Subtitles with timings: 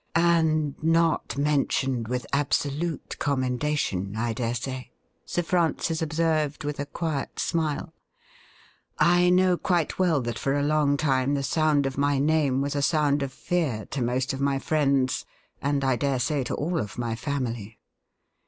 [0.15, 4.89] 'And not mentioned with absolute commendation, I dare say,'
[5.25, 7.93] Sir Francis observed, with a quiet smile.
[8.97, 12.75] 'I know quite well that for a long time the sound of my name was
[12.75, 15.23] a sound of fear to most of my friends,
[15.61, 17.77] and I dare say to all of my family.